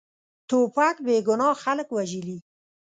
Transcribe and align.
توپک 0.49 0.95
بېګناه 1.05 1.55
خلک 1.63 1.87
وژلي. 1.91 2.37